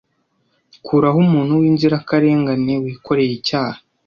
[0.85, 3.79] Kuraho umuntu w'inzirakarengane wikoreye icyaha;